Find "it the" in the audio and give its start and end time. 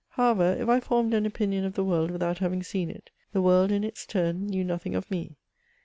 2.89-3.41